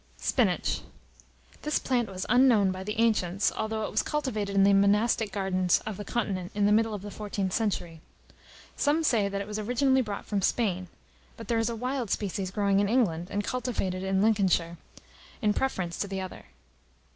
]SPINACH. 0.29 0.81
This 1.61 1.77
plant 1.77 2.09
was 2.09 2.25
unknown 2.27 2.71
by 2.71 2.83
the 2.83 2.97
ancients, 2.99 3.51
although 3.55 3.83
it 3.83 3.91
was 3.91 4.01
cultivated 4.01 4.55
in 4.55 4.63
the 4.63 4.73
monastic 4.73 5.31
gardens 5.31 5.79
of 5.85 5.95
the 5.97 6.03
continent 6.03 6.51
in 6.55 6.65
the 6.65 6.71
middle 6.71 6.95
of 6.95 7.03
the 7.03 7.09
14th 7.09 7.53
century. 7.53 8.01
Some 8.75 9.03
say, 9.03 9.29
that 9.29 9.41
it 9.41 9.45
was 9.47 9.59
originally 9.59 10.01
brought 10.01 10.25
from 10.25 10.41
Spain; 10.41 10.87
but 11.37 11.49
there 11.49 11.59
is 11.59 11.69
a 11.69 11.75
wild 11.75 12.09
species 12.09 12.49
growing 12.49 12.79
in 12.79 12.89
England, 12.89 13.27
and 13.29 13.43
cultivated 13.43 14.01
in 14.01 14.23
Lincolnshire, 14.23 14.77
in 15.39 15.53
preference 15.53 15.99
to 15.99 16.07
the 16.07 16.19
other. 16.19 16.45